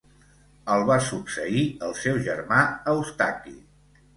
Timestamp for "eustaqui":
2.95-3.55